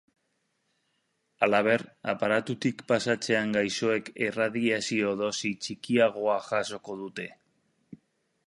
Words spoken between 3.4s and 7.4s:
gaixoek erradiazio-dosi txikiagoa jasoko dute.